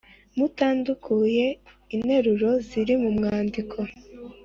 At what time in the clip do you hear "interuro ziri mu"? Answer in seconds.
1.95-3.09